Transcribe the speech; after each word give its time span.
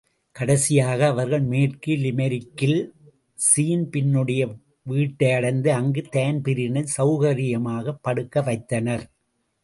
கடைசியாக 0.35 1.07
அவர்கள் 1.07 1.43
மேற்கு 1.43 1.91
லிமெரிக்கில் 1.95 2.79
ஸீன்பின்னுடைய 3.39 4.41
வீட்டையடைந்து 4.85 5.69
அங்கு 5.71 6.01
தான்பிரீனைச் 6.11 6.93
செளகரியமாய்ப் 6.95 8.01
படுக்கவைத்தனர். 8.07 9.05